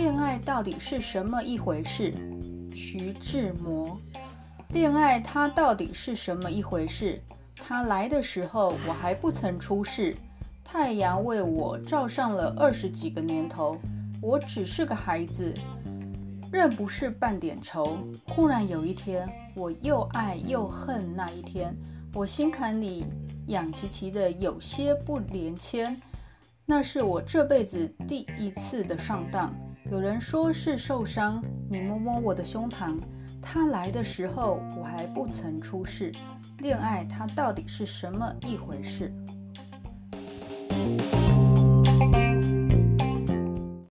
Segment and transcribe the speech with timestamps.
[0.00, 2.10] 恋爱到底是什么一回事？
[2.74, 4.00] 徐志摩。
[4.70, 7.20] 恋爱它到底是什么一回事？
[7.54, 10.16] 它来的时候我还不曾出世，
[10.64, 13.76] 太阳为我照上了二十几个年头，
[14.22, 15.52] 我只是个孩子，
[16.50, 17.98] 认不是半点愁。
[18.26, 21.76] 忽然有一天，我又爱又恨那一天，
[22.14, 23.04] 我心坎里
[23.48, 26.00] 痒齐齐的，有些不连牵。
[26.64, 29.54] 那是我这辈子第一次的上当。
[29.90, 32.96] 有人说是受伤，你摸摸我的胸膛。
[33.42, 36.12] 他来的时候，我还不曾出世。
[36.58, 39.12] 恋爱，它到底是什么一回事？